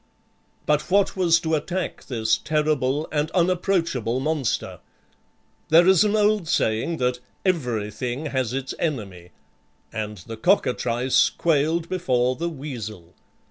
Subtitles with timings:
[0.65, 4.79] But what was to attack this terrible and unapproachable monster?
[5.69, 9.29] There is an old saying that "everything has its enemy"
[9.93, 13.13] and the cockatrice quailed before the weasel.